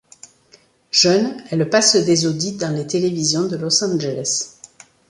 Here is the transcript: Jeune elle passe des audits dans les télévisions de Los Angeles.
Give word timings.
Jeune 0.89 1.43
elle 1.51 1.69
passe 1.69 1.95
des 1.95 2.25
audits 2.25 2.57
dans 2.57 2.73
les 2.75 2.87
télévisions 2.87 3.45
de 3.47 3.55
Los 3.55 3.83
Angeles. 3.83 4.57